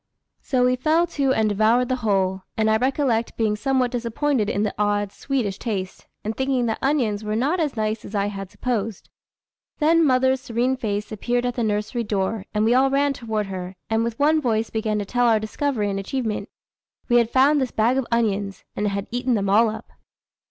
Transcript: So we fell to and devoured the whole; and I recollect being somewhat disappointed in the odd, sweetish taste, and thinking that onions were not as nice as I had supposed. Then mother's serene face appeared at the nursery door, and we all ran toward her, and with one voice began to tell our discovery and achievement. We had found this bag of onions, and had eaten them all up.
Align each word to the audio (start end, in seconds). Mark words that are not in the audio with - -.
So 0.41 0.65
we 0.65 0.75
fell 0.77 1.05
to 1.05 1.31
and 1.31 1.47
devoured 1.47 1.87
the 1.87 1.97
whole; 1.97 2.41
and 2.57 2.71
I 2.71 2.77
recollect 2.77 3.37
being 3.37 3.55
somewhat 3.55 3.91
disappointed 3.91 4.49
in 4.49 4.63
the 4.63 4.73
odd, 4.75 5.11
sweetish 5.11 5.59
taste, 5.59 6.07
and 6.23 6.35
thinking 6.35 6.65
that 6.65 6.79
onions 6.81 7.23
were 7.23 7.35
not 7.35 7.59
as 7.59 7.77
nice 7.77 8.03
as 8.03 8.15
I 8.15 8.25
had 8.25 8.49
supposed. 8.49 9.09
Then 9.77 10.03
mother's 10.03 10.41
serene 10.41 10.75
face 10.75 11.11
appeared 11.11 11.45
at 11.45 11.53
the 11.53 11.61
nursery 11.63 12.03
door, 12.03 12.45
and 12.51 12.65
we 12.65 12.73
all 12.73 12.89
ran 12.89 13.13
toward 13.13 13.45
her, 13.45 13.75
and 13.91 14.03
with 14.03 14.17
one 14.17 14.41
voice 14.41 14.71
began 14.71 14.97
to 14.97 15.05
tell 15.05 15.27
our 15.27 15.39
discovery 15.39 15.91
and 15.91 15.99
achievement. 15.99 16.49
We 17.07 17.17
had 17.17 17.29
found 17.29 17.61
this 17.61 17.69
bag 17.69 17.99
of 17.99 18.07
onions, 18.11 18.63
and 18.75 18.87
had 18.87 19.05
eaten 19.11 19.35
them 19.35 19.51
all 19.51 19.69
up. 19.69 19.91